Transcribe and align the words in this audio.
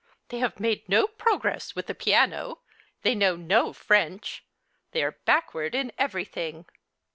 They 0.29 0.39
have 0.39 0.59
made 0.59 0.89
no 0.89 1.05
progress 1.05 1.75
with 1.75 1.85
the 1.85 1.93
piano. 1.93 2.61
They 3.03 3.13
know 3.13 3.35
no 3.35 3.71
French. 3.71 4.43
They 4.93 5.03
are 5.03 5.19
backward 5.27 5.75
in 5.75 5.91
everything." 5.95 6.65